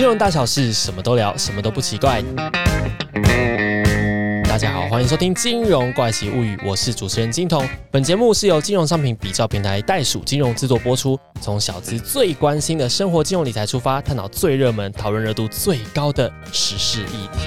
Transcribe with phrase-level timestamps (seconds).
[0.00, 2.22] 金融大小事，什么都聊，什么都不奇怪。
[4.44, 7.68] 大家好，欢迎收听《金融怪奇物语》，我是主持人金童。
[7.90, 17.40] 本节目是由金融商品比较平台袋鼠金融制作播出，从小资最关心的生活金融理财出发，探讨最热门、讨论热度最高的时事议题。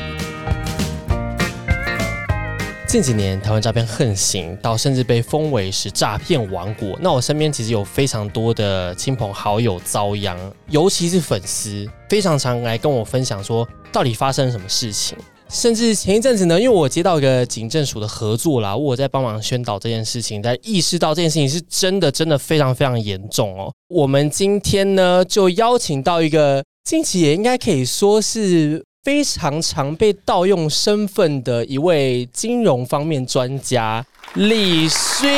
[2.85, 6.95] 近几年，台湾诈骗横行，到甚至被封为是诈骗王国。
[7.01, 10.37] 那我身边其实有非常多的亲朋好友遭殃，
[10.69, 15.17] 尤其是粉丝，非常常来跟我分享说，到底发生了什么事情。
[15.49, 23.73] 甚至前一阵子呢，因为我接到一个警政署的合作啦，我在帮忙宣导这件事情，在意识到这件事情是真的，真的非常非常严重哦。
[23.87, 28.83] 我们今天呢，就邀请到一个近期也应该可以说是。
[29.03, 34.01] 非常常被盗用身份的一位金融方面专家
[34.35, 35.29] 李勋，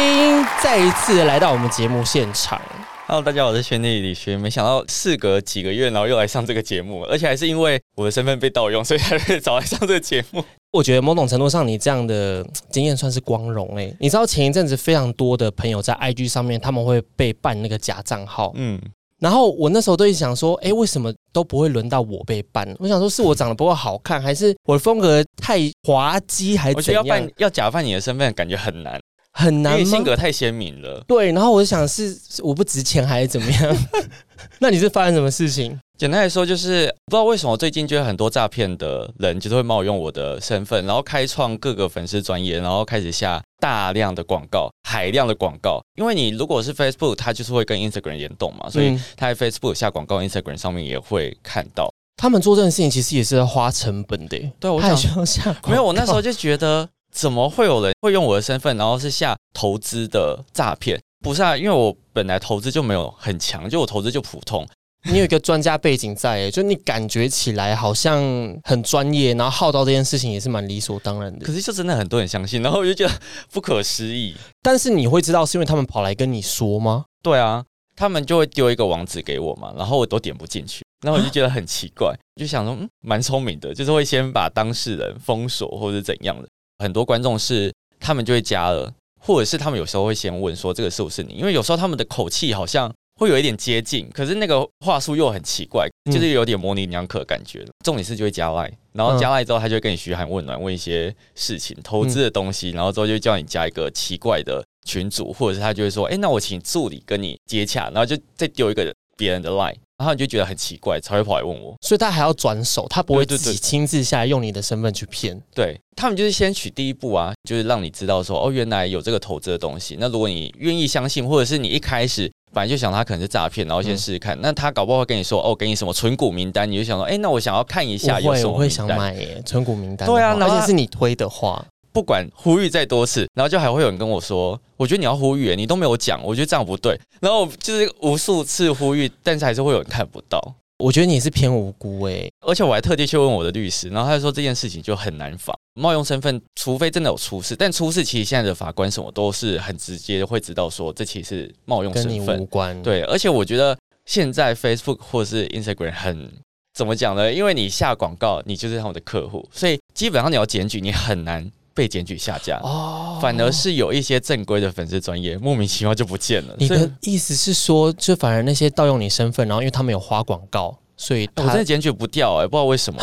[0.61, 2.61] 再一次来到我们节目现场。
[3.07, 4.39] Hello，大家好，我是轩弟李轩。
[4.39, 10.43] 没想到事隔几个月，然后又来上这个节目，而且还是因为我的身份被盗用，所以才被找来上这个节目。
[10.71, 13.95] 我觉得某种程度上，你这样的经验算是光荣哎。
[13.99, 18.81] 你知道前一阵子非常多的朋友在 IG 上面，他们会被办那个假账号，嗯。
[19.19, 22.67] 然后我那时候都想说，哎，为什么都不会轮到我被办？
[22.79, 27.05] 我想说，是我长得不够好看，还是我的风格太滑稽，还是怎样？
[27.05, 28.99] 要办要假扮你的身份，感觉很难，
[29.35, 31.03] 很难性格太鲜明了。
[31.05, 33.77] 对，然后我就想，是我不值钱，还是怎么样？
[34.59, 35.77] 那你是发生什么事情？
[35.97, 45.81] 简单来说，就是不知道为什么最近就有很多诈骗的人，就是会冒用我的身份，然后开创各个粉丝专业，然后开始下大量的广告，海量的广告。
[45.97, 51.89] 因为你如果是 Facebook，它就是会跟 Instagram 联动嘛，所以他在 Facebook 下广告，Instagram 上面也会看到。
[52.17, 54.37] 他们做这件事情其实也是要花成本的。
[54.59, 61.01] 对，我想下没有，我那时候就觉得，怎么会有人会用我的身份，然后是下投资的诈骗？
[61.23, 64.67] 不是啊，因为我本来投资就没有很强，就我投资就普通。
[65.09, 68.19] 你有一个专家背景在， 就你感觉起来好像
[68.63, 71.45] 很专业，然后号召这件事情也是蛮理所当然的。
[71.45, 73.13] 可是就真的很多人相信，然后我就觉得
[73.51, 74.35] 不可思议。
[74.61, 77.05] 但是你会知道是因为他们跑来跟你说吗？
[77.23, 77.63] 对啊，
[77.95, 86.47] 他们就会丢一个网址给我嘛，然后我都点不进去，然后我就觉得很奇怪，就想说，嗯，蛮聪明的，就是会先把当事人封锁或者怎样的。
[86.85, 92.93] 很多观众是他们就会加了，或者是他们有时候会先问说这个是不是你，因为有时候他们的口气好像。
[93.17, 97.65] 会有一点接近，可是那个话术又很奇怪，就是有点模棱两可感觉。
[97.85, 111.75] 重点是就会加赖，然后加赖之后，他就会跟你嘘寒问暖，问一些事情、投资的东西，然后之后就叫你加一个奇怪的群主，或者是他就会说：“哎，那我请助理跟你接洽。”然后就再丢一个别人的 line，，然后你就觉得很奇怪，才会跑来问我。
[111.81, 115.41] 所以他还要转手，他不会自己亲自下来用你的身份去骗。
[115.53, 122.31] 对他们就是先取第一步啊，就是让你知道说：“哦，原来有这个投资的东西。”那如果你愿意相信，或者是你一开始。
[122.53, 124.39] 本来就想他可能是诈骗，然后先试试看。
[124.39, 130.07] 那他搞不好会跟你说：“哦，给你什么存股名单。”你就想说：“哎，那我想要看一下有什么我会想买耶，存股名单。
[130.07, 131.65] 对啊，而且是你推的话，
[131.95, 140.37] 不管呼吁再多次，然后就还会有人跟我说：“我觉得你要呼吁，你都没有讲，我觉得这样不对。”然后就是无数次呼吁，但是还是会有人看不到。
[140.79, 147.55] 我觉得你是偏无辜诶，而且我还特地去问我的律师，然后他说这件事情就很难防冒用身份，除非真的有出事。
[147.55, 152.83] 但出事其实现在的法官什么都是很直接会知道说这其实是冒用身份，无关。
[152.83, 156.29] 对，而且我觉得现在 Facebook 或是 Instagram 很
[156.73, 157.31] 怎么讲呢？
[157.31, 161.49] 因为你下广告，你就是他们的客户，所以基本上你要检举，你很难。
[161.75, 166.55] 被检举下架哦，反而是有一些正规的粉丝专业莫名其妙就不见了。
[166.57, 172.99] 你的意思是说，就反而那些盗用你身份，然后因为他们有花广告，所以我真的检举不掉哎，不知道为什么，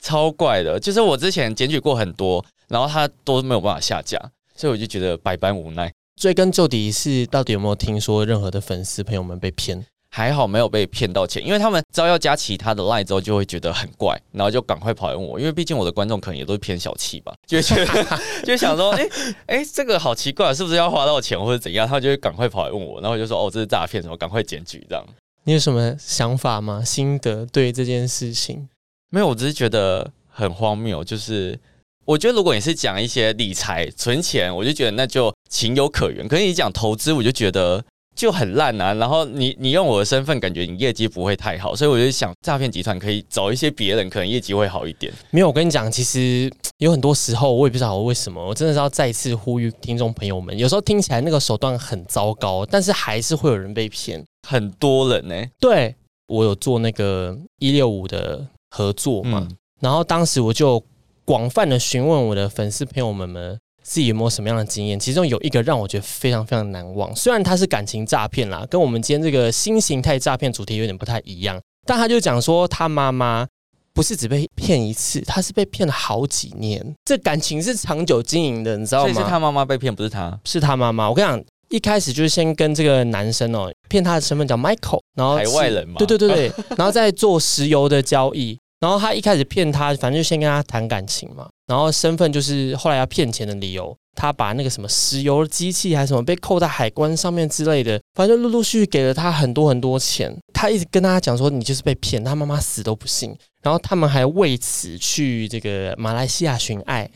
[0.00, 0.80] 超怪的。
[0.80, 4.18] 就是我之前检举过很多，然后他都没有办法下架，
[4.56, 5.92] 所以我就觉得百般无奈。
[6.16, 9.84] 追根究底是到底有没有听说任何的粉丝朋友们被骗？
[10.12, 19.08] 还好没有被骗到钱，因为他们知道要加其他的 line 之后就会觉得很怪，然后就赶快跑来问我，因为毕竟我的观众可能也都是偏小气吧， 就觉得就想说， 哎
[19.46, 21.86] 哎，这个好奇怪，是不是要花到钱或者怎样？
[21.86, 25.04] 他就会赶快跑来问我，然后就说，哦，这是诈骗，什么赶快检举这样。
[25.44, 26.82] 你有什么想法吗？
[26.84, 28.68] 心得对这件事情？
[29.10, 31.04] 没有，我只是觉得很荒谬。
[31.04, 31.56] 就是
[32.04, 36.26] 我觉得如果你是讲一些理财、存钱，我就觉得那就情有可原。
[36.26, 37.84] 可是你讲投资，我就觉得。
[38.16, 38.92] 就很烂啊！
[38.94, 45.12] 然后你你用我的身份，感觉你业绩不会太好，所以我就想，诈骗集团可以找一些别人，可能业绩会好一点。
[45.30, 55.34] 没有，我跟你讲，其实有很多时候，我也不知道为什么，我真的是要再次呼吁听众朋友们，有时候听起来那个手段很糟糕，但是还是会有人被骗，很多人呢。
[55.58, 55.94] 对
[56.26, 59.48] 我有做那个一六五的合作嘛，
[59.80, 60.82] 然后当时我就
[61.24, 63.58] 广泛的询问我的粉丝朋友们们。
[63.82, 64.98] 自己有没有什么样的经验？
[64.98, 67.14] 其中有一个让我觉得非常非常难忘。
[67.16, 73.46] 虽然它是感情诈骗啦，跟我们今天这个新形态诈骗主题有点不太一样，但他就讲说，他妈妈
[73.92, 79.12] 不是只被骗一次，他是被骗了好几年，这感情是长久经营的，你知道吗？
[79.12, 80.38] 所以是他妈妈被骗，不是他。
[80.44, 81.08] 是他妈妈。
[81.08, 88.58] 我跟你讲，一开始就是先跟这个男生哦，骗他的身份叫 Michael，然后海外人嘛对对对对，然后再做石油的交易。
[88.80, 91.49] 然后他一开始骗他，反正就先跟他谈感情嘛。
[91.70, 100.36] 然后身份就是后来要骗钱的理由，他把那个什么石油机器还是什么被扣在海关上面之类的，反正就陆陆续续给了他很多很多钱。
[100.52, 103.32] 他一直跟他讲说你就是被骗，他妈妈死都不信。
[103.62, 107.08] 然后他们还为此去这个马来西亚寻爱，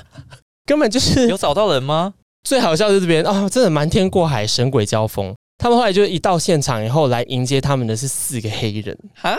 [0.66, 2.12] 根本就是有找到人吗？
[2.44, 5.34] 最好笑的是这边啊、真的瞒天过海，神鬼交锋。
[5.56, 8.96] 他们后来就一到现场以后，来迎接他们的是四个黑人。
[9.22, 9.34] 啊，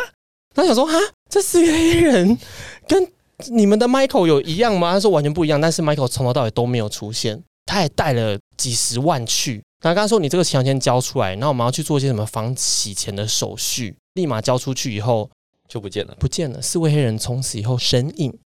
[0.56, 0.94] 他想说哈，
[1.30, 2.38] 这四个黑人
[2.88, 3.07] 跟
[3.47, 4.94] 你们的 Michael 有一样吗？
[4.94, 9.63] 他说完全不一样，但是 Michael 从头到尾都没有出现，他也带了几十万去。
[9.81, 15.30] 然后刚刚说你这个钱要先交出来，然后我们要去做一些什么防洗钱的手续，立马交出去以后
[15.69, 16.13] 就不见了。
[16.19, 18.38] 不见了，四位黑人从此以后身影。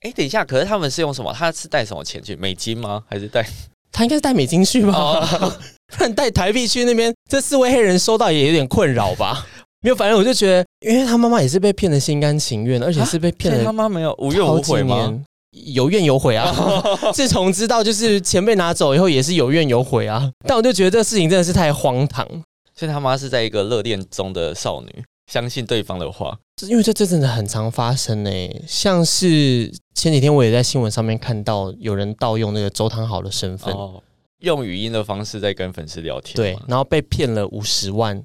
[0.00, 1.32] 哎，等一下，可是他们是用什么？
[1.32, 2.34] 他是带什么钱去？
[2.34, 3.04] 美金吗？
[3.08, 3.46] 还是带？
[3.92, 5.58] 他应该是带美金去吧，哦
[5.96, 9.46] 不然带台币去那边，这四位黑人收到也有点困扰吧。
[9.82, 15.22] 没有，反正我就觉得，因为他妈妈也是被骗的心甘情愿，而且是被骗所以了他妈没有无怨无悔吗？？
[15.52, 16.54] 有怨有悔啊！
[17.12, 20.30] 自从知道就是钱被拿走以后，也是有怨有悔啊。
[20.46, 22.24] 但我就觉得这事情真的是太荒唐，
[22.72, 26.38] 所以他妈是在一个热恋中的少女，相信对方的话。
[26.68, 28.30] 因为这这真的很常发生呢、
[28.68, 34.00] 像是前几天我也在新闻上面看到有人盗用那个周汤豪的身份，哦，
[34.40, 36.36] 用语音的方式在跟粉丝聊天。
[36.36, 38.22] 对，，然后被骗了五十万。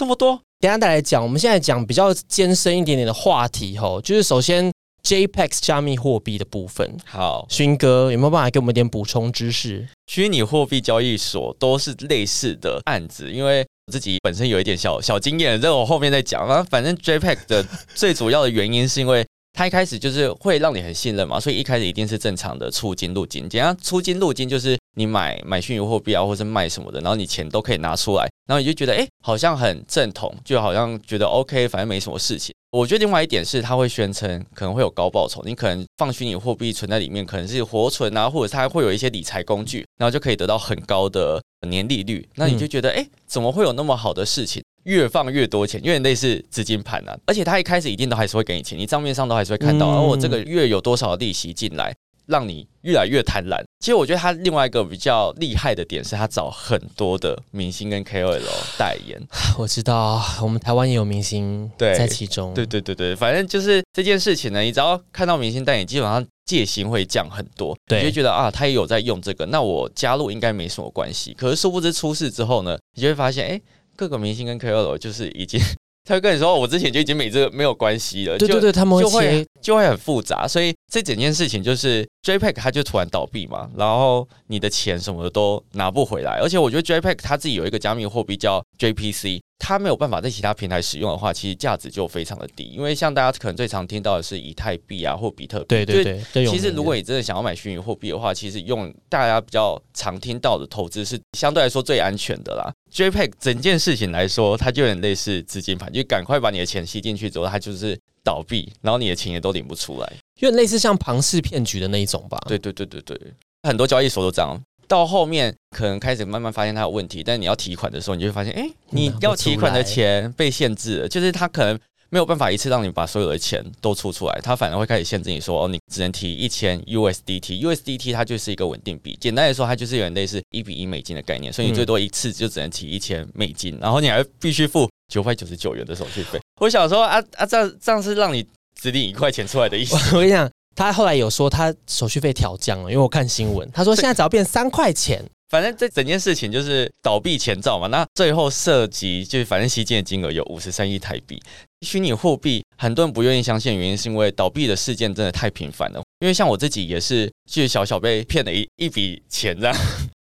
[0.00, 4.72] 这么多等一下再来讲，我们现在讲比较艰深一点点的话题吼，就是首先
[5.06, 9.86] JPEX 加密货币的部分，好，勋哥有没有办法给我们一点补充知识？
[10.06, 16.48] 虚拟货币交易所都是类似的案子，因为我自己本身有一点小小经验，这我后面再讲。
[16.48, 17.62] 啊反正 JPEG 的
[17.94, 19.22] 最主要的原因是因为
[19.60, 23.46] 它一开始就是会让你很信任嘛，所以一开始一定是正常的出金入金。
[23.46, 32.54] 简单出金入金就是你买买虚拟货币啊，或是卖什么的，然后你钱都可以拿出来，然后你就觉得哎、诶好像很正统，就好像觉得 OK，反正没什么事情。
[32.70, 42.26] 我觉得另外一点是，他会宣称可能会有高报酬，你可能放虚拟货币存在里面，可能是活存啊，或者它会有一些理财工具，然后就可以得到很高的年利率。
[42.36, 44.62] 那你就觉得，哎、怎么会有那么好的事情？
[44.90, 47.16] 越放越多钱，有点类似资金盘啊。
[47.26, 51.94] 而且他一开始一定都还是会给你钱，你账面上都还是会看到，嗯而、我这个月有多少利息进来，
[52.26, 53.62] 让你越来越贪婪。
[53.78, 58.42] 其实我觉得他另外一个比较厉害的点是，他找很多的明星跟 KOL
[58.76, 59.18] 代言。
[59.56, 71.32] 我知道我们台湾也有明星对在其中，对对对对，反正就是这件事情呢，你只要看到明星代言，基本上戒心会降很多，对你就觉得啊，他也有在用这个，那我加入应该没什么关系。
[71.34, 73.60] 可是殊不知出事之后呢，你就会发现，哎，
[74.00, 75.60] 各个明星跟 KOL 就是已经，
[76.04, 96.02] 他会跟你说，我之前就已经没这个没有关系了，就对对对，他们就会就会很复杂，所以这整件事情就是 JPEG 它就突然倒闭嘛，然后你的钱什么的都拿不回来，而且我觉得 JPEG 它自己有一个加密货币叫 JPC，它没有办法在其他平台使用的话，其实价值就非常的低，因为像大家可能最常听到的是以太币啊或比特币，对对
[96.32, 102.72] 对，其实如果你真的想要买虚拟货币的话，其实用大家比较常听到的投资是相对来说最安全的啦。
[102.90, 110.12] JPEG 整件事情来说，它就有点类似资金盘，就赶快把你的钱吸进去之后，它就是倒闭，然后你的钱也都领不出来。
[110.40, 112.38] 有点类似像庞氏骗局的那一种吧？
[112.48, 113.20] 对对对对对，
[113.62, 114.58] 很多交易所都这样。
[114.90, 121.78] 到后面可能开始慢慢发现它有问题，但你要提款的时候，你就会发现，哎，你要提款的钱被限制了，就是它可能
[122.08, 127.62] 没有办法一次让你把所有的钱都出出来，它反而会开始限制你说，哦，你只能提一千 USDT。
[127.62, 136.40] USDT 它就是一个稳定币，简单来说，它就是有点类似一比一美金的概念，所以你最多一次就只能提一千美金，然后你还必须付九百九十九元的手续费。
[136.60, 138.44] 我想说，啊啊，这样这样是让你
[138.74, 139.94] 指定一块钱出来的意思。
[140.16, 145.22] 我跟你讲，他后来有说他手续费调降了，因为我看新闻，他说现在只要变三块钱。
[145.50, 151.38] 反正这整件事情就是倒闭前兆嘛，那最后涉及就是反正吸金的金额有五十三亿台币。
[151.84, 156.00] 虚拟货币很多人不愿意相信，原因是因为倒闭的事件真的太频繁了。
[156.20, 159.76] 因为像我自己也是，就是小小被骗了一一笔钱，这样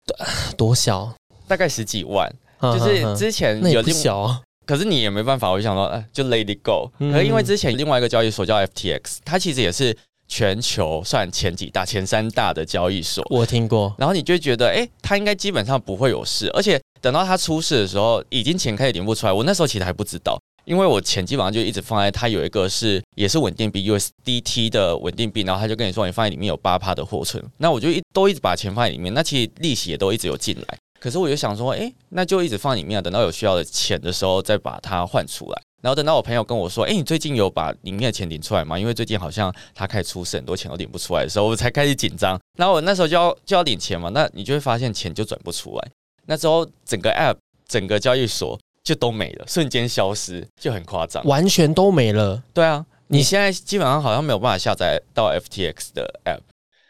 [0.58, 1.14] 多小？
[1.46, 2.28] 大概十几万，
[2.60, 4.40] 就就是之前有另小啊。
[4.66, 6.90] 可是你也没办法，我就想说，哎，就 let it go。
[6.98, 9.96] 嗯可是因为之前另外一个交易所叫 FTX，它其实也是
[10.30, 13.26] 全球算前几大、前三大的交易所。
[13.28, 19.32] 我听过，然后你就会觉得，哎，他应该基本上不会有事，而且等到他出事的时候，已经钱开始领不出来。
[19.32, 30.78] 我那时候其实还不知道，因为我钱基本上就一直放在他有一个是也是稳定币 USDT 的稳定币，然后他就跟你说你放在里面有八趴的货存，那我就一都一直把钱放在里面，那其实利息也都一直有进来。
[31.00, 35.60] 可是我就想说，哎，那就一直放里面啊，等到有需要的钱的时候再把它换出来。
[35.80, 38.78] 然后等到我朋友跟我说：“哎、你最近有把里面的钱领出来吗？
[38.78, 42.38] 因为最近好像他开始出事，很多钱都领不出来的时候，我才开始紧张。
[42.58, 45.90] 然后我那时候就要就要领钱嘛，那你就会发现钱就转不出来。
[46.26, 51.24] 那之后整个 App 整个交易所就都没了，瞬间消失，就很夸张。
[51.24, 52.42] 完全都没了。
[52.52, 56.40] 对啊，你你现在基本上好像没有办法下载到 FTX 的 App，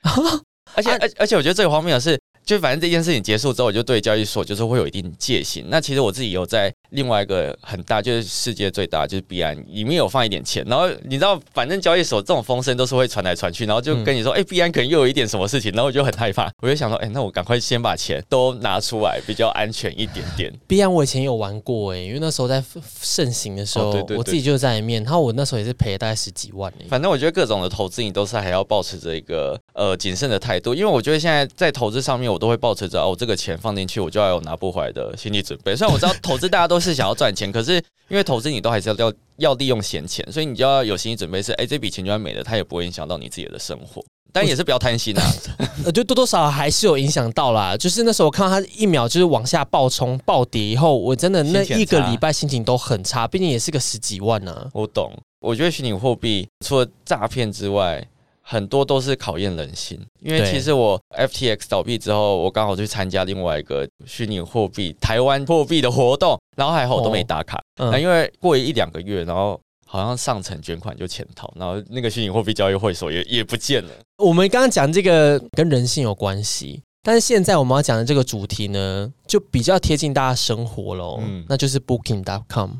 [0.74, 2.20] 而且啊而而且我觉得最荒谬的是，
[2.50, 5.64] 就反正这件事情结束之后，我就对交易所就是会有一定戒心。
[5.68, 20.52] 那其实我自己有在另外一个很大，就是世界最大，就是币安里面有放一点钱，然后你知道，反正交易所这种风声都是会传来传去，然后就跟你说，哎、币安可能又有一点什么事情，然后我就很害怕， 我就想说，哎、那我赶快先把钱都拿出来，比较安全一点点。
[20.66, 22.60] 币安我以前有玩过诶、因为那时候在
[23.00, 35.76] 盛行的时候，我自己就在里面，然后我那时候也是赔了大概十几万诶、反正我觉得各种的投资，你都是还要保持着一个呃谨慎的态度，因为我觉得现在在投资上面，我都会抱持着哦，这个钱放进去，我就要有拿不回来的心理准备。
[35.76, 37.74] 虽然我知道投资大家都是想要赚钱，可是
[38.08, 44.02] 因为投资你都还是要要要利用闲钱，所以你就要有心理准备是，哎，这笔钱就算没了， 它也不会影响到你自己的生活。
[44.32, 45.22] 但也是不要贪心啊，
[45.84, 47.76] 呃，就多多少少还是有影响到啦。
[47.76, 55.12] 就是那时候我看到它一秒就是往下暴冲暴跌以后，我真的那一个礼拜心情都很差，毕竟也是个十几万呢、我懂。
[55.40, 58.06] 我觉得虚拟货币除了诈骗之外，
[58.50, 59.96] 很多都是考验人心。
[60.18, 67.62] 因为其实我 FTX 倒闭之后，我刚好去参加另外一个虚拟货币台湾货币的活动，然后还好我都没打卡。
[67.76, 73.90] 那、嗯，因为过一两个月，然后好像上层捐款就潜逃，然后那个虚拟货币交易会所也也不见了。
[74.18, 81.20] 我们刚刚讲这个跟人性有关系，但是现在我们要讲的这个主题呢，就比较贴近大家生活喽。
[81.22, 82.70] 嗯那就是 Booking.com。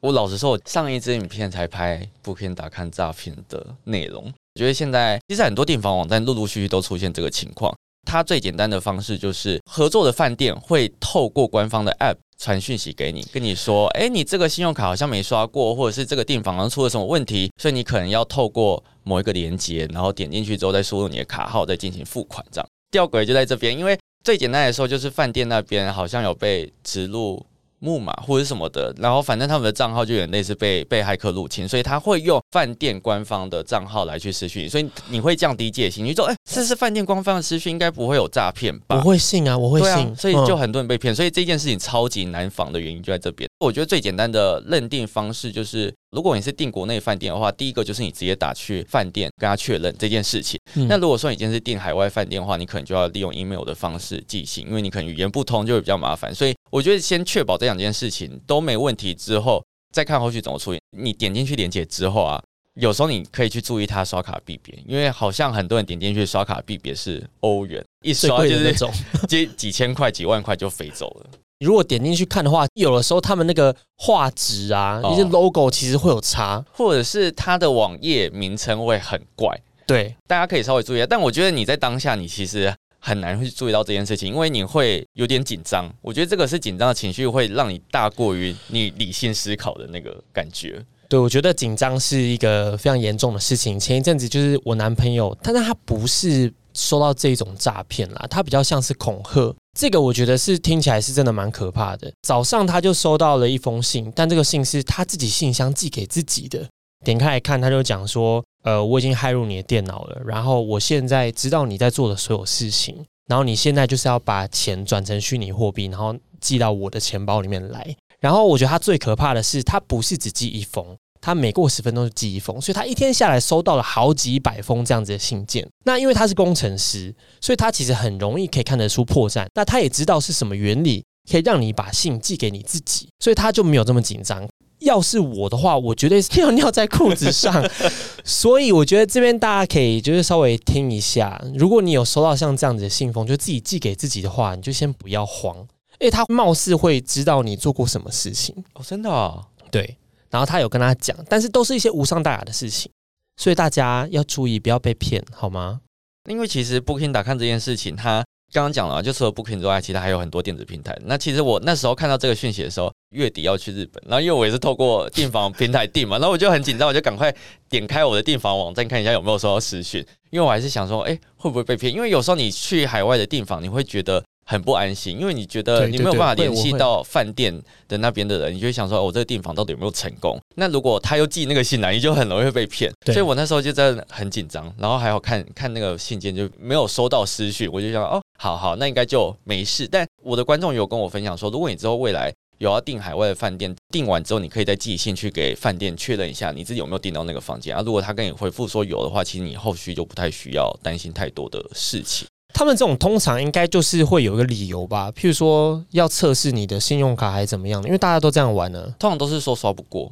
[0.00, 4.30] 我老实说，我上一支影片才拍不偏打看诈骗的内容。
[4.54, 7.74] 我觉得现在其实很多订房网站陆陆续续都出现这个情况。
[8.06, 22.44] 它最简单的方式就是合作的饭店会透过官方的 App 传讯息给你，跟你说，哎，你这个信用卡好像没刷过，或者是这个订房好像出了什么问题，所以你可能要透过某一个连接，然后点进去之后再输入你的卡号，再进行付款。
[22.52, 27.44] 这样吊诡就在这边，因为最简单来说就是饭店那边好像有被植入
[27.84, 38.96] 木马或者什么的，然后反正他们的账号就有点类似被被骇客入侵，所以他会用饭店官方的账号来去私讯，所以你会降低戒心，你就说，哎、这是饭店官方的私讯，应该不会有诈骗吧？
[38.96, 43.46] 我会信啊，我会信，，所以就嗯很多人被骗，所以这件事情超级难防的原因就在这边。
[43.60, 50.58] 我觉得最简单的认定方式就是，如果你是订国内饭店的话，第一个就是你直接打去饭店跟他确认这件事情。
[50.74, 56.34] 嗯那如果说你今天是订海外饭店的话，你可能就要利用 email 的方式寄信，因为你可能语言不通，就会比较麻烦。
[56.34, 60.80] 所以我觉得先确保这两件事情都没问题之后，再看后续怎么处理。
[60.96, 62.42] 你点进去连接之后啊。
[62.80, 68.92] 有时候你可以去注意他刷卡币别，因为好像很多人点进去刷卡币别是欧元，一刷就是那种。
[69.28, 71.30] 几几千块、几万块就飞走了。
[71.60, 76.64] 如果点进去看的话，有的时候他们那个画质啊，哦一些 logo 其实会有差。
[76.72, 81.06] 或者是它的网页名称会很怪，对，大家可以稍微注意一下。
[81.06, 85.90] 但我觉得你在当下，你其实很难会去注意到这件事情，因为你会有点紧张。
[86.02, 90.84] 我觉得这个是紧张的情绪会让你大过于你理性思考的那个感觉。
[91.08, 93.78] 对，我觉得紧张是一个非常严重的事情。
[93.78, 99.54] 前一阵子就是我男朋友，但是他不是收到这种诈骗啦，他比较像是恐吓。
[99.74, 102.12] 这个我觉得是听起来是真的蛮可怕的。
[102.22, 106.64] 早上他就收到了一封信，但这个信是他自己信箱寄给自己的。
[107.04, 117.94] 点开来看，他就讲说：“呃，我已经骇入你的电脑了，然后我现在知道你在做的所有事情，然后你现在就是要把钱转成虚拟货币，然后寄到我的钱包里面来。
[118.20, 125.66] 然后我觉得他最可怕的是，他不是只寄一封，他每过十分钟就寄一封，所以他一天下来收到了好几百封这样子的信件。
[125.86, 129.46] 那因为他是工程师，所以他其实很容易可以看得出破绽。
[129.54, 134.46] 那他也知道是什么原理可以让你把信寄给你自己，所以他就没有这么紧张。
[134.80, 137.70] 要是我的话，我绝对是尿尿在裤子上。
[138.22, 145.56] 所以我觉得这边大家可以就是稍微听一下，如果你有收到像这样子的信封，就自己寄给自己的话，你就先不要慌，
[146.00, 148.54] 因为他貌似会知道你做过什么事情。
[148.74, 149.96] 哦，真的哦，对，
[150.34, 152.90] 然后他有跟他讲，但是都是一些无伤大雅的事情，
[153.36, 155.80] 所以大家要注意，不要被骗，好吗？
[156.28, 160.98] 因为其实 Booking 打看这件事情，他刚刚讲了，就除了 Booking 之外，其他还有很多电子平台。
[161.04, 167.32] 那其实我那时候看到这个讯息的时候，月底要去日本，然后因为我也是透过订房平台订嘛，然后我就很紧张，我就赶快
[167.68, 171.94] 点开我的订房网站看一下有没有收到私讯，因为我还是想说，哎、会不会被骗？
[171.94, 174.20] 因为有时候你去海外的订房，你会觉得。
[174.44, 177.52] 很不安心，因为你觉得你没有办法联系到饭店
[177.88, 180.38] 的那边的人，你就会想说，哦我这个订房到底有没有成功？
[180.56, 182.92] 那如果他又寄那个信来，你就很容易会被骗。
[183.04, 189.88] 对所以我那时候就真的很紧张，然后还有看看那个信件就没有收到私讯，我就想哦，好好，那应该就没事。
[189.88, 197.82] 但我的观众有跟我分享说，如果你之后未来有要订海外的饭店，订完之后你可以再寄信去给饭店确认一下你自己有没有订到那个房间啊。
[197.84, 202.26] 如果他跟你回复说有的话，其实你后续就不太需要担心太多的事情。
[202.54, 208.94] 他们这种通常应该就是会有一个理由吧，譬如说要测试你的信用卡还是怎么样的，因为大家都这样玩呢。
[208.98, 210.10] 通常都是说刷不过。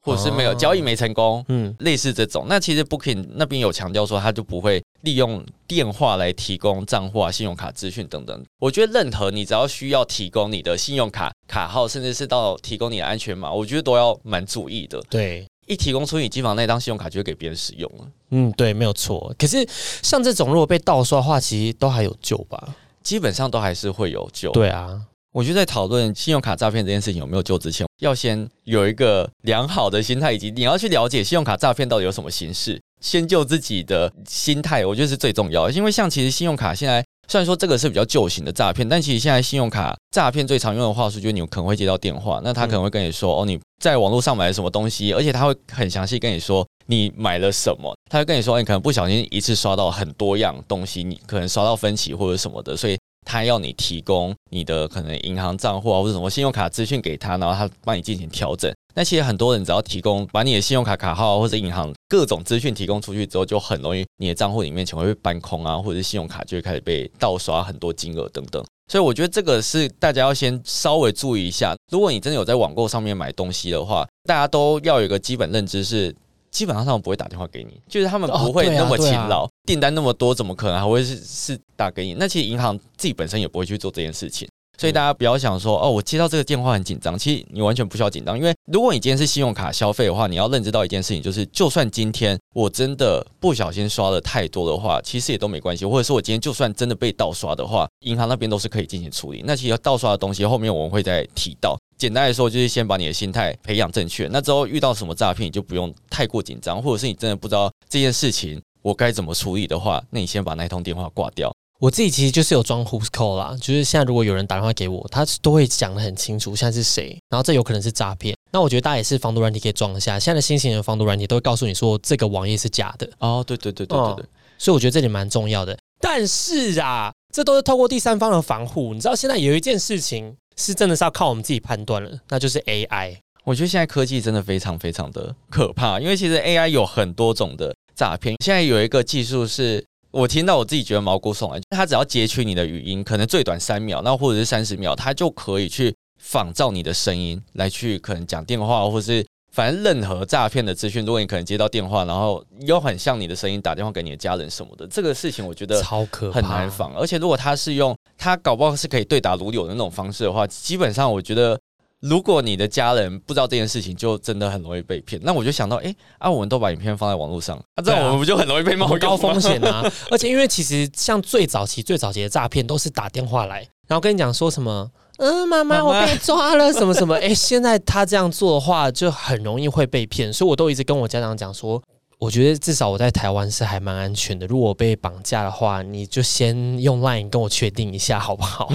[0.00, 2.46] 或者是没有交易没成功，嗯，类似这种。
[2.48, 8.44] 那其实 Booking 那边有强调说，他就不会利用电话来提供账户啊、信用卡资讯等等。
[8.60, 15.02] 我觉得任何你只要需要提供你的信用卡卡号，甚至是到提供你的安全码，我觉得都要蛮注意的。
[15.10, 18.06] 对，一提供出你机房那张信用卡，就会给别人使用了。
[18.30, 19.34] 嗯，对，没有错。
[19.38, 19.66] 可是
[20.02, 22.74] 像这种如果被盗刷的话，其实都还有救吧？
[23.02, 24.50] 基本上都还是会有救。
[24.52, 25.00] 对啊。
[25.32, 35.72] 我觉得在讨论信用卡诈骗这件事情有没有救之前，要先有一个良好的心态，以及你要去了解信用卡诈骗到底有什么形式，先救自己的心态，我觉得是最重要的。
[35.72, 52.96] 因为像其实信用卡现在虽然说这个是比较旧型的诈骗，但其实现在信用卡诈骗最常用的话术就是你可能会接到电话，那他可能会跟你说哦你在网络上买了什么东西，而且他会很详细跟你说你买了什么，他会跟你说你可能不小心一次刷到很多样东西，你可能刷到分歧或者什么的，所以。
[53.26, 58.72] 他要你提供你的可能银行账户啊，或者什么信用卡资讯给他，然后他帮你进行调整。
[58.94, 68.64] 那其实很多人只要提供把你的信用卡卡号或者银行各种资讯提供出去之后，就很容易你的账户里面钱会被搬空啊，或者是信用卡就会开始被盗刷很多金额等等。
[68.90, 71.74] 所以我觉得这个是大家要先稍微注意一下。
[71.92, 76.14] 如果你真的有在网购上面买东西的话，大家都要有一个基本认知是。
[76.56, 82.14] 基本上他们不会打电话给你，就是他们不会那么勤劳，订单那么多，怎么可能还会是是打给你？
[82.14, 84.48] 那其实银行自己本身也不会去做这件事情，
[84.78, 87.18] 所以大家不要想说哦，我接到这个电话很紧张。
[87.18, 95.84] 其实你完全不需要紧张，因为如果你今天是信用卡消费的话，你要认知到一件事情，就是就算今天我真的不小心刷了太多的话，其实也都没关系。
[95.86, 99.42] 或者说我今天就算真的被盗刷的话，银行那边都是可以进行处理。
[99.46, 101.76] 那其实盗刷的东西后面我们会再提到。
[101.96, 104.28] 简单来说，就是先把你的心态培养正确。
[104.30, 111.50] 那之后遇到什么诈骗，你就不用太过紧张，或者是你真的不知道这件事情我该怎么处理的话，那你先把那通电话挂掉。
[111.78, 118.36] 我自己其实就是有装 Who's Call 啦，就是现在如果有人打电话给我，他都会讲的很清楚，现在是谁，然后这有可能是诈骗。
[118.52, 120.18] 那我觉得大家也是防毒软体可以装一下。
[120.18, 123.08] 现在的新型的防毒软体都会告诉你说这个网页是假的。
[123.18, 124.24] 哦，对对对对对对。
[124.58, 125.76] 所以我觉得这里蛮重要的。
[126.00, 128.94] 但是啊，这都是透过第三方的防护。
[128.94, 130.36] 你知道现在有一件事情。
[130.58, 133.14] 是真的是要靠我们自己判断了，那就是 AI。
[133.44, 138.34] 我觉得现在科技真的非常非常的可怕，因为其实 AI 有很多种的诈骗。
[138.42, 149.24] 现在有一个技术是我听到我自己觉得毛骨悚然，他只要截取你的语音，可能最短三秒，那或者是三十秒，他就可以去仿照你的声音来去可能讲电话，或是。
[149.52, 156.92] 反正任何诈骗的资讯，如果你可能接到电话，然后又很像你的声音打电话给你的家人什么的，这个事情我觉得超可很难防。
[156.94, 161.58] 而且如果他是用他搞不好是可以对答如流的那种方式的话，基本上我觉得，
[162.00, 165.20] 如果你的家人不知道这件事情，就真的很容易被骗。
[165.24, 169.82] 那我就想到，哎，啊，我们都把影片放在网络上，那这样我们不就很容易被冒高风险啊？
[170.10, 174.90] 而且因为其实像最早期、最早期的诈骗都是打电话来，然后跟你讲说什么。
[175.18, 177.14] 嗯，妈妈，我被抓了，什么什么？
[177.24, 181.82] 哎，现在他这样做的话，就很容易会被骗，所以我都一直跟我家长讲说，
[182.18, 184.46] 我觉得至少我在台湾是还蛮安全的。
[184.46, 188.68] 如果被绑架的话，你就先用 Line 跟我确定一下，好不好？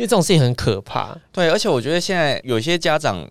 [0.00, 1.14] 因为这种事情很可怕。
[1.30, 3.28] 对，而且我觉得现在有些家长。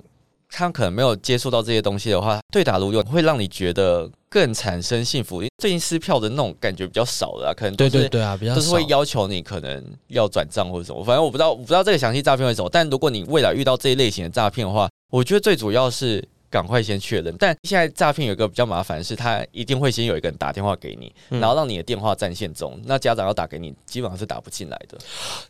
[0.51, 5.43] 他可能没有接触到这些东西的话，对打如流会让你觉得更产生幸福。
[5.60, 11.03] 最近撕票的那种感觉比较少了，可能对对对啊，比较都是会要求你可能要转账或者什么。
[11.03, 12.67] 反正我不知道，我不知道这个详细诈骗会什么。
[12.67, 17.36] 但如果你未来遇到这一类型的诈骗的话，我觉得最主要是赶快先确认。
[17.38, 24.97] 但现在诈骗有一个比较麻烦的是，他一定会先有一个人打电话给你，然后让你的电话占线中，那家长要打给你，基本上是打不进来的。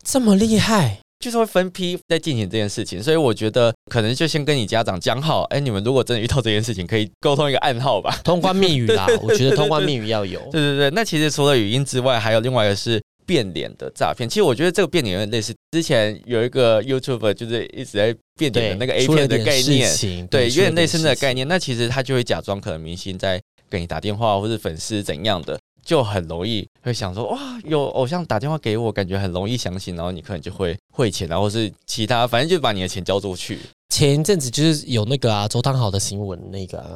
[0.03, 0.99] 这么厉害？
[1.19, 9.05] 就是会分批在进行这件事情，所以我觉得可能就先跟你家长讲好，哎，你们如果真的遇到这件事情，可以沟通一个暗号吧， 通关密语啦。
[9.21, 10.39] 我觉得通关密语要有。
[10.51, 14.29] 对对对，那其实除了语音之外，还有另外一个是变脸的诈骗。
[14.29, 21.45] 其实我觉得这个变脸有点类似之前有一个 YouTube 就是一直在变脸的那个 A 片的概念，对，有点类似的概念。
[21.47, 25.59] 那其实他就会假装可能明星在给你打电话，或者粉丝怎样的。
[25.89, 33.57] 就很容易会想说哇，有偶像打电话给我，感觉很容易相信，然后你可能就会汇钱，然后是其他，反正就把你的钱交出去。
[33.91, 36.89] 前一阵子就是有那个啊，周汤豪的新闻，那个，啊，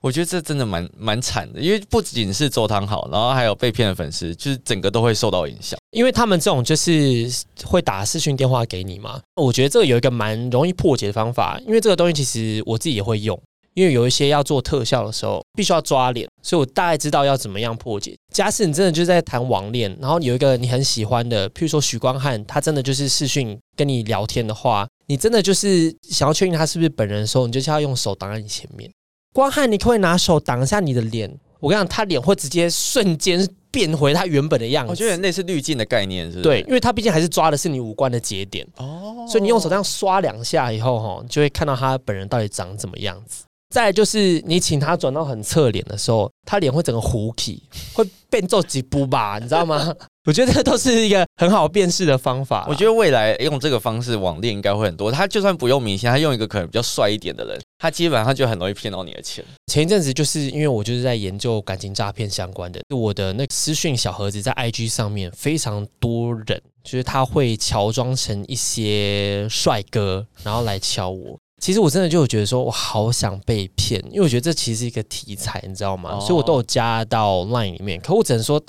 [0.00, 5.78] 我觉得这真的蛮蛮惨的，因为不仅是周汤好，然后还有被骗的粉丝，就是整个都会受到影响。
[5.92, 7.30] 因为他们这种就是
[7.64, 13.40] 会打视讯电话给你嘛，我觉得这个有一个蛮容易破解的方法，因为这个东西其实我自己也会用。
[13.74, 18.16] 因为有一些要做特效的时候，必须要抓脸，所以我大概知道要怎么样破解。
[18.32, 28.90] 假使你真的就是在谈网恋，然后有一个你很喜欢的，譬如说许光汉，他真的就是视讯跟你聊天的话，你真的就是想要确定他是不是本人的时候，你就是要用手挡在你前面。
[29.32, 31.32] 光汉，你可以拿手挡一下你的脸？
[31.60, 34.90] 我跟你讲，他脸会直接瞬间变回他原本的样子。
[34.90, 36.42] 我觉得那是滤镜的概念，是不是？
[36.42, 43.44] 对，因为他毕竟还是抓的是你五官的节点哦，所以你用手这样刷两下以后，哈，就会看到他本人到底长怎么样子。
[43.70, 47.62] 再就是你请他转到很侧脸的时候，他脸会整个糊起，
[47.94, 49.94] 会变皱几步吧，你知道吗？
[50.26, 52.66] 我觉得这都是一个很好辨识的方法。
[52.68, 55.10] 我觉得未来用这个方式网恋应该会很多。
[55.10, 59.42] 他就算不用明星，他用一个可能比较帅一点的人，他基本上就很容易骗到你的钱。
[59.72, 71.38] 前一阵子就是因为我就是在研究感情诈骗相关的，我的那私讯小盒子在 IG 上面非常多人，就是他会乔装成一些帅哥，然后来敲我。
[71.60, 76.18] 其实我真的就觉得说，我好想被骗，因为我觉得这其实是一个题材，你知道吗？
[76.18, 78.00] 所以我都有加到 Line 里面。
[78.00, 78.60] 可我只能说，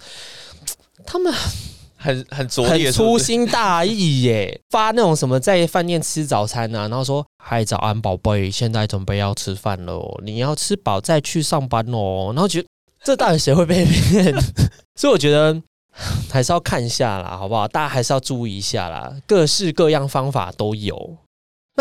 [1.05, 1.33] 他们
[1.95, 12.31] 很很拙很粗心大意耶， 发那种什么在饭店吃早餐啊，然后说嗨早安宝贝，现在准备要吃饭喽，你要吃饱再去上班哦。
[12.35, 12.67] 然后觉得
[13.03, 14.33] 这到底谁会被骗？
[14.99, 15.61] 所以我觉得
[16.29, 17.67] 还是要看一下啦，好不好？
[17.67, 21.17] 大家还是要注意一下啦，各式各样方法都有。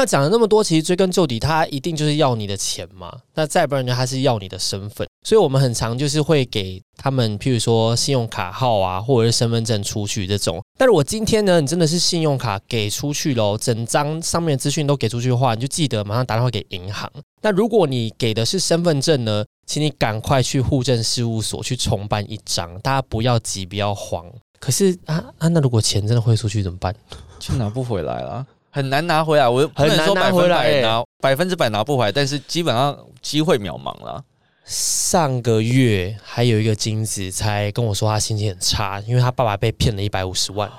[0.00, 3.14] 那讲了那么多，其实追根究底，他一定就是要你的钱嘛。
[3.34, 5.06] 那再不然呢，他是要你的身份。
[5.26, 10.58] 所以我们很常就是会给他们，譬如说信用卡号啊，或者是身份证出去这种。
[10.78, 17.12] 但是我今天呢，你真的是信用卡给出去喽，整张上面的资讯都给出去的话，你就记得马上打电话给银行。
[17.42, 24.24] 那如果你给的是身份证呢，请你赶快去户政事务所去重办一张，大家不要急，不要慌。
[24.58, 26.94] 可是啊啊，那如果钱真的汇出去怎么办？
[27.38, 28.46] 就拿不回来了。
[28.70, 34.24] 很难拿回来，我很难拿回来，拿百分之百拿不回来，但是基本上机会渺茫了。
[34.64, 40.70] 上个月还有一个金子才跟我说他心情很差，因为他爸爸被骗了一百五十万，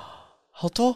[0.51, 0.95] 好多。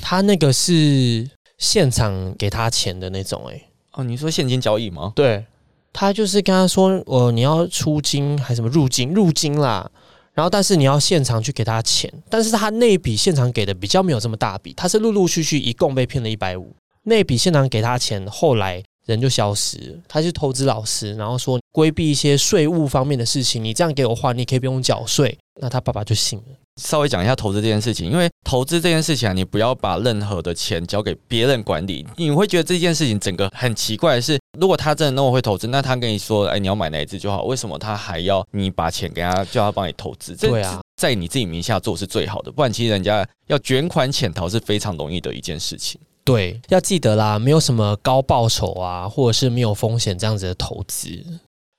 [0.00, 1.28] 他那个是
[1.58, 3.60] 现场给他钱的那种，哎，
[3.94, 5.12] 哦，你说现金交易吗？
[5.16, 5.44] 对，
[5.92, 9.12] 他就是跟他说，哦，你要出金还是什么入金？
[9.12, 9.90] 入金啦。
[10.36, 16.76] 然后，但是你要现场去给他钱，但是他那笔现场给的比较没有这么大笔，他是陆陆续续一共被骗了一百五。
[17.04, 19.98] 那笔现场给他钱，后来人就消失。
[20.06, 25.36] 他是投资老师，然后说规避一些税务方面的事情，你这样给我换，你可以不用缴税。
[25.60, 26.44] 那他爸爸就信了。
[26.80, 32.06] 稍微讲一下投资这件事情，因为投资这件事情啊，你不要把任何的钱交给别人管理。
[32.16, 40.34] 你会觉得这件事情整个很奇怪的是，如果他真的那么会投资，那他跟你说，哎，你要买哪一只就好，为什么他还要你把钱给他，叫他帮你投资？
[40.34, 46.00] 对啊，在你自己名下做是最好的，不然其实人家要卷款潜逃是非常容易的一件事情。
[46.24, 51.24] 对，要记得啦，没有什么高报酬啊，或者是没有风险这样子的投资。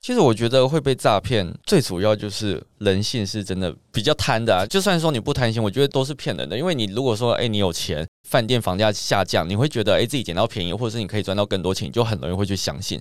[0.08, 4.64] 其实我觉得会被诈骗，最主要就是人性是真的比较贪的啊。
[4.64, 6.56] 就算说你不贪心，我觉得都是骗人的。
[6.56, 12.98] 因为你如果说，哎，你有钱，饭店房价下降，你会觉得，哎，自己捡到便宜，或者是你可以赚到更多钱，你就很容易会去相信。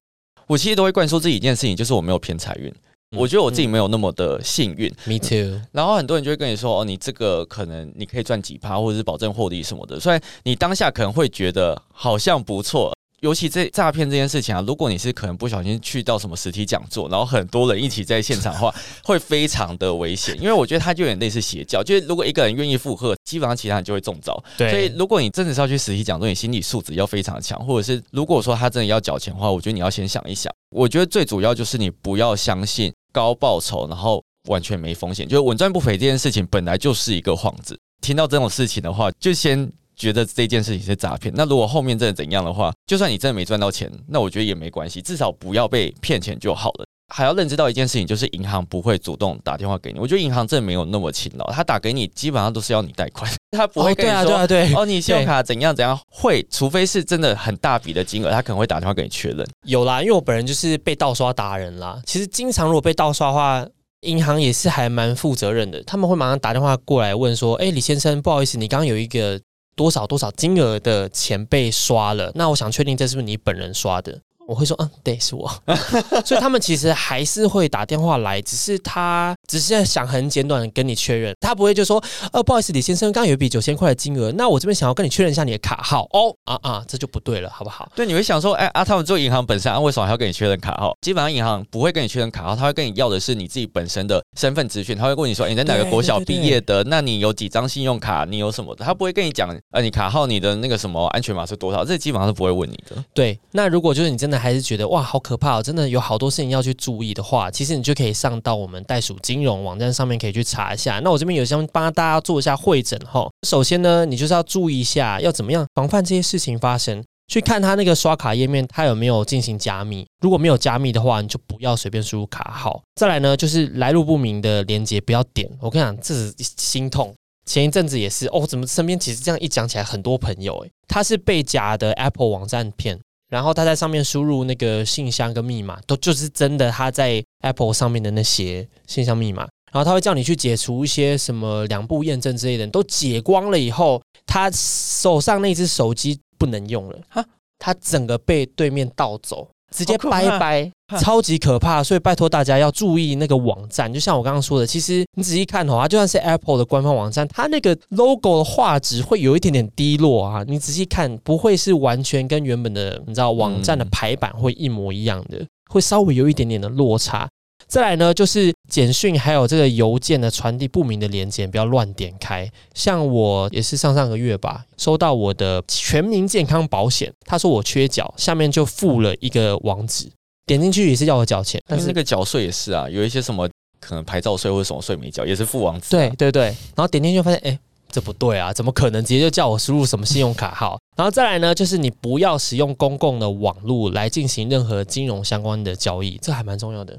[0.47, 2.69] 我其实都会灌输自己一件事情，就是我没有偏财运。
[3.15, 4.93] 我觉得我自己没有那么的幸运。
[5.05, 5.61] Me too。
[5.71, 9.97] 然后很多人就会跟你说，哦，你这个可能你可以赚几趴，或者是保证获利什么的。
[9.97, 12.93] 虽然你当下可能会觉得好像不错。
[13.21, 18.71] 尤其这诈骗这件事情啊，如果你是可能不小心去到什么实体讲座，然后很多人一起在现场的话，
[19.03, 20.35] 会非常的危险。
[20.39, 24.43] 因为我觉得它就有点类似邪教，就是如果一个人愿意附和，基本上其他人就会中招。
[24.55, 30.53] 对，所以如果你真的是要去实体讲座，你心理素质要非常强，或者是如果说他真的要缴钱的话，我觉得你要先想一想。
[30.69, 37.75] 我觉得最主要就是你不要相信高报酬，然后完全没风险，就是稳赚不赔这件事情本来就是一个幌子。
[37.99, 39.67] 听到这种事情的话，就先。
[39.97, 46.85] 觉得这件事情是诈骗，那如果后面真的怎样的话，就算你真的没赚到钱，那我觉得也没关系，至少不要被骗钱就好了。
[47.13, 49.99] 还要认知到一件事情，就是银行不会主动打电话给你。
[49.99, 54.35] 我觉得银行真的没有那么勤劳，他打给你基本上都是要你贷款，他不会跟你说
[54.77, 59.47] 哦，你信用卡怎样怎样会，除非是真的很大笔的金额，他可能会打电话给你确认。
[59.65, 61.97] 有啦，因为我本人就是被盗刷达人啦。
[62.05, 63.65] 其实经常如果被盗刷的话，
[64.01, 69.39] 银行也是还蛮负责任的，他们会马上打电话过来问说，哎，李先生，不好意思，你刚刚有一个。
[69.77, 72.31] 多少多少金额的钱被刷了？
[72.35, 74.19] 那我想确定这是不是你本人刷的？
[74.47, 75.45] 我会说，嗯，对，是我。
[76.23, 87.91] 所以他们其实还是会打电话来，只是他只是在想很简短的跟你确认，他不会就说，呃，不好意思，李先生，刚刚有一笔九千块的金额，那我这边想要跟你确认一下你的卡号哦，啊啊，这就不对了，好不好？
[87.93, 90.95] 对，你会想说，哎啊，他们做银行本身，啊，为什么还要跟你确认卡号？
[91.01, 96.83] 基本上银行不会跟你确认卡号，他会跟你要的是你自己本身的身份资讯，他会问你说：“诶你在哪个国小毕业的？
[96.83, 98.23] 那你有几张信用卡？
[98.25, 103.03] 你有什么的？”他不会跟你讲，呃，你卡号、你的那个什么安全码是多少，这基本上是不会问你的。
[103.13, 110.99] 对，那如果就是你真的还是觉得哇好可怕哦，真的有好多事情要去注意的话，其实你就可以上到我们袋鼠金融网站上面可以去查一下。
[110.99, 113.27] 那我这边有先帮大家做一下会诊哈。
[113.47, 117.03] 首先呢，你就是要注意一下要怎么样防范这些事情发生。
[117.27, 120.07] 去看他那个刷卡页面，他有没有进行加密？
[120.21, 122.81] 如果没有加密的话，你就不要随便输入卡号。
[122.95, 125.49] 再来呢，就是来路不明的链接不要点。
[125.59, 127.13] 我跟你讲，这是心痛。
[127.45, 147.25] 前一阵子也是哦，怎么身边其实这样一讲起来，很多朋友诶，他是被假的 Apple 网站骗，然后他在上面输入那个信箱跟密码，都就是真的他在 Apple 上面的那些信箱密码，然后他会叫你去解除一些什么两步验证之类的，都解光了以后，他手上那只手机不能用了哈，
[147.59, 150.71] 他整个被对面盗走，直接拜拜。
[150.97, 153.93] 超级可怕，所以拜托大家要注意那个网站。
[153.93, 160.45] 就像我刚刚说的，其实你仔细看哦，它就算是 Apple 的官方网站，它那个 logo 的画质会有一点点低落啊。
[160.47, 167.27] 你仔细看，不会是完全跟原本的你知道网站的嗯排版会一模一样的，会稍微有一点点的落差。
[167.67, 172.49] 再来呢，就是简讯还有这个邮件的传递不明的连接，不要乱点开。
[172.73, 180.09] 像我也是上上个月吧，收到我的全民健康保险，他说我缺缴，下面就附了一个网址，
[180.45, 183.49] 点进去也是要我缴钱，但但是是那个缴税也是啊，有一些什么
[183.81, 187.59] 可能牌照税或者什么税没缴，也是附网址、对，对对，然后点进去发现，哎，
[187.91, 190.79] 这不对啊，怎么可能直接就叫我输入什么信用卡号？
[190.95, 196.97] 然后再来呢，就是你不要使用公共的网络来进行任何金融相关的交易，这还蛮重要的。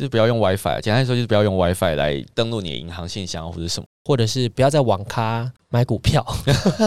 [0.00, 3.86] 就是不要用 WiFi，简单来说就是不要用 WiFi 来登录你的银行信箱或者什么。
[4.06, 6.24] 或者是不要在网咖买股票，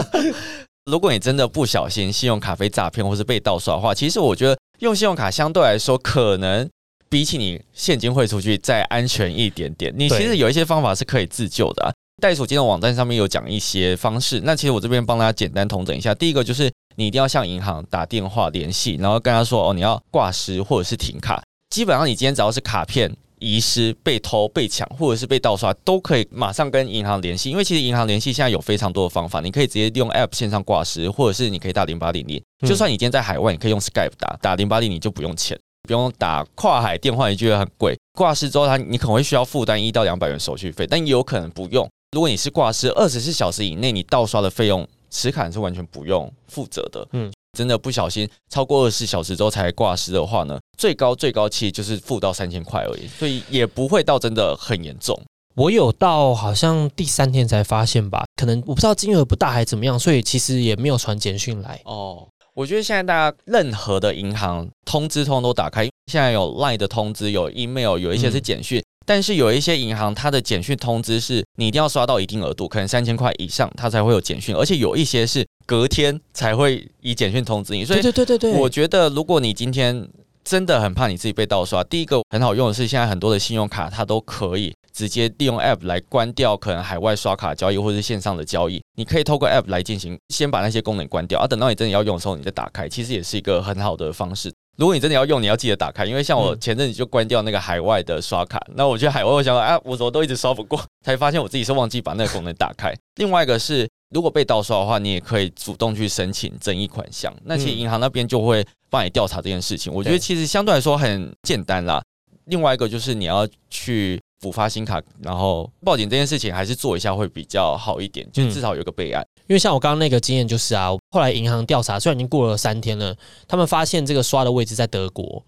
[0.89, 6.67] 如果你真的不小心信用卡被诈骗或是被盗刷的话，其实我觉得用信用卡相对来说可能
[7.09, 9.93] 比起你现金汇出去再安全一点点。
[9.95, 11.93] 你其实有一些方法是可以自救的、啊。
[12.19, 16.15] 袋鼠金融网站上面有讲一些方式，那其实我这边帮大家简单统整一下。
[16.15, 21.42] 第一个就是你一定要向银行打电话联系，然后跟他说哦你要挂失或者是停卡。
[21.73, 27.49] 基本上你今天只要是卡片遗失、被偷、被抢或者是被盗刷，都可以马上跟银行联系。
[27.49, 32.39] 因为其实银行联系现在有非常多的方法，你可以直接用 App 线上挂失，或者是你可以打零八零零。
[32.63, 37.97] 就算你今天在海外，你可以用 Skype 打，打零八零你就不用钱，不用打跨海电话，你觉得很贵。
[38.15, 41.89] 挂失之后，它你可能会需要负担一到两百元手续费，但也有可能不用。
[42.11, 47.07] 如果你是挂失二十四小时以内，你盗刷的费用，持卡人是完全不用负责的。
[47.13, 55.19] 嗯，真的不小心超过二十四小时之后才挂失的话呢，最高最高期就是付到三千块而已，所以也不会到真的很严重。
[55.55, 61.79] 我有到好像第三天才发现吧，可能我不知道金额不大还怎么样，所以其实也没有传简讯来。
[61.85, 68.81] 哦，我觉得现在大家任何的银行通知通都打开，现在有 Line 的通知，有 email，有一些是简讯。
[69.05, 77.85] 但是有一些银行，它的简讯通知是你一定要刷到一定额度，可能三千块以上，它才会有简讯，而且有一些是隔天才会以简讯通知你。
[77.85, 80.07] 所以对对对对对，我觉得，如果你今天
[80.43, 88.81] 真的很怕你自己被盗刷，第一个很好用的是，现在很多的信用卡它都可以直接利用 App 来关掉可能海外刷卡交易或者是线上的交易。
[88.95, 94.51] 你可以透过 App 来进行，先把那些功能关掉，啊，等到你真的要用的时候，你再打开，其实也是一个很好的方式。
[94.75, 102.91] 如果你真的要用，你要记得打开，因为像我嗯前阵子就关掉那个海外的刷卡，那我觉得海外我想说啊，我怎么都一直刷不过，才发现我自己是忘记把那个功能打开。
[103.17, 109.91] 另外一个是，如果被盗刷的话，你也可以主动去申请争议款项，那其实嗯银行那边就会帮你调查这件事情。
[109.91, 112.01] 我觉得其实相对来说很简单啦。
[112.45, 119.25] 另外一个就是你要去补发新卡，然后报警这件事情还是做一下会比较好一点，就嗯至少有个备案。
[119.47, 123.15] 因为像我刚刚那个经验就是啊，后来银行调查，虽然已经过了三天了，
[123.47, 125.43] 他们发现这个刷的位置在德国，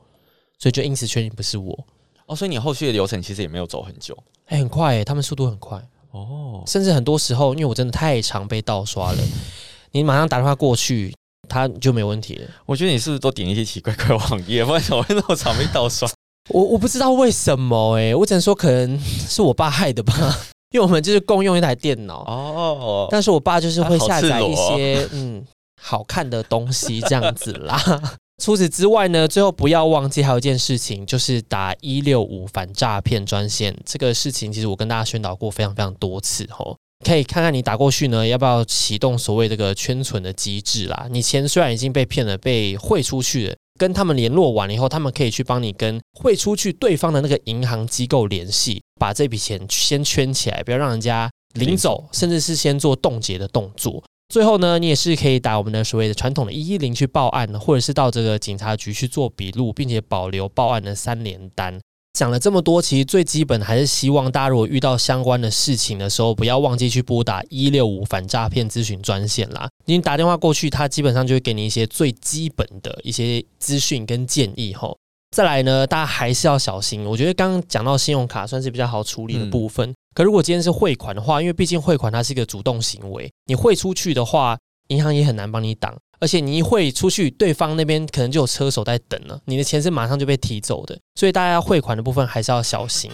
[0.57, 1.77] 所以就因此确定不是我。
[2.25, 4.17] 哦，所以你后续的流程其实也没有走很久。
[4.45, 5.81] 哎、很快哎、他们速度很快，
[6.15, 9.17] 哦，甚至很多时候，因为我真的太常被盗刷了，
[9.91, 11.13] 你马上打电话过去，
[11.49, 12.47] 他就没问题了。
[12.65, 16.09] 我觉得你是不是都点一些奇怪怪网页，不然怎么会那么常被盗刷？
[16.49, 20.13] 我我不知道为什么哎、我只能说可能是我爸害的吧，
[20.71, 25.43] 因为我们就是共用一台电脑，哦，但是我爸就是会下载一些嗯
[25.81, 28.17] 好看的东西这样子啦。
[28.43, 33.75] 除此之外呢，最后不要忘记还有一件事情，就是打一六五反诈骗专线。
[33.85, 41.07] 这个事情其实我跟大家宣导过非常非常多次哦，可以看看你打过去呢，要不要启动所谓这个圈存的机制啦。
[41.09, 43.55] 你钱虽然已经被骗了，被汇出去了。
[43.77, 54.01] 跟他们联络完了以后，他们可以去帮你跟汇出去对方的那个银行机构联系，把这笔钱先圈起来，不要让人家领走，甚至是先做冻结的动作。
[54.27, 61.79] 最后呢，你也是可以打我们的所谓的传统的一一零去报案，或者是到这个警察局去做笔录，并且保留报案的三联单。
[62.13, 69.67] 讲了这么多，其实最基本还是希望大家如果遇到相关的事情的时候，不要忘记去拨打一六五反诈骗咨询专线啦。
[69.85, 74.97] 你打电话过去，他基本上就会给你一些最基本的一些资讯跟建议吼。
[75.31, 77.03] 再来呢，大家还是要小心。
[77.05, 84.57] 我觉得刚刚讲到信用卡算是比较好处理的部分，可如果今天是汇款的话，因为毕竟汇款它是一个主动行为，你汇出去的话，
[84.87, 85.93] 银行也很难帮你挡。
[86.21, 93.11] 而且你一汇出去，对方那边可能就有车手在等了，你的钱是马上就被提走的，所以大家要汇款的部分还是要小心。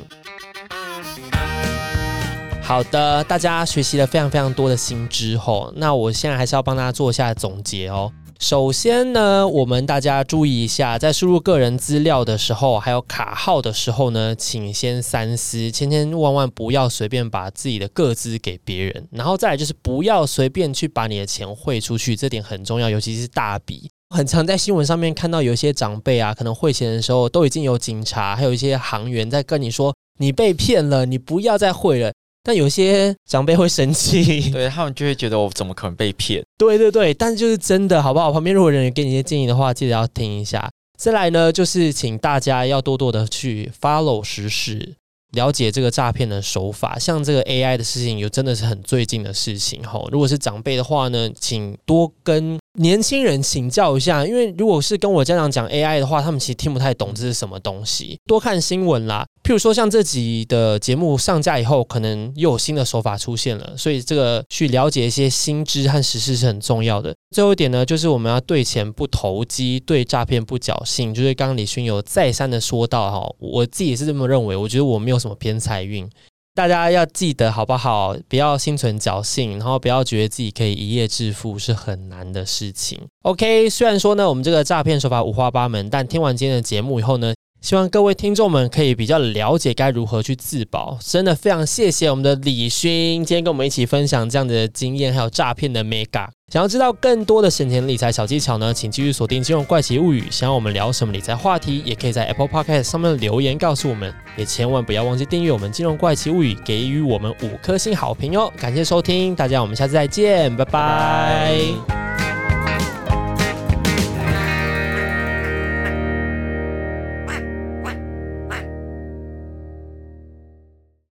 [2.62, 8.14] 好的，大家学习了非常非常多的新知后，那我现在还是要帮大家做一下总结哦。
[8.42, 19.08] 首先呢，我们大家注意一下，在输入个人资料的时候，还有卡号的时候呢，请先三思，千千万万不要随便把自己的个资给别人。
[19.12, 23.92] 然后再来就是不要随便去把你的钱汇出去，这点很重要，尤其是大笔。
[24.10, 32.12] 很常在新闻上面看到有一些长辈啊，可能汇钱的时候都已经有警察，还有一些行员在跟你说，你被骗了，你不要再汇了。
[32.44, 36.44] 但有些长辈会生气， 对他们就会觉得我怎么可能被骗？
[36.58, 38.32] 对对对，但就是真的，好不好？
[38.32, 40.70] 旁边如果有人给你一些建议的话，记得要听一下。
[40.98, 44.96] 再来呢，就是请大家要多多的去 follow 时事。
[45.32, 50.10] 了解这个诈骗的手法，像这个 AI 的事情，有真的是很最近的事情吼。
[50.12, 58.20] 如果是长辈的话呢，请多跟年轻人请教一下，因为如果是跟我家长讲 AI 的话，他们其实听不太懂这是什么东西。
[58.26, 67.14] 多看新闻啦，譬如说像这集的节目上架以后，可能又有新的手法出现了，所以这个去了解一些新知和实事是很重要的。
[67.36, 71.14] 最后一点呢，就是我们要对钱不投机，对诈骗不侥幸。
[71.14, 74.56] 就是刚刚李勋有再三的说到哈，我自己也是这么认为。
[74.56, 76.10] 我觉得我没有什么偏财运，
[76.56, 78.16] 大家要记得好不好？
[78.30, 82.98] 不要心存侥幸，然后不要觉得自己可以一夜致富是很难的事情。
[83.24, 87.34] OK，虽然说呢，我们这个诈骗手法五花八门，但听完今天的节目以后呢。
[87.62, 90.98] 希望各位听众们可以比较了解该如何去自保。
[91.00, 96.28] 真的非常谢谢我们的李勋今天跟我们一起分享这样的经验，还有诈骗的 mega。
[96.52, 100.26] 想要知道更多的省钱理财小技巧呢，请继续锁定金融怪奇物语。
[100.30, 104.14] 想要我们聊什么理财话题，也可以在 Apple Podcast 上面留言告诉我们。
[104.36, 108.52] 也千万不要忘记订阅我们金融怪奇物语，给予我们五颗星好评哦。
[108.58, 112.11] 感谢收听，大家我们下次再见，拜拜。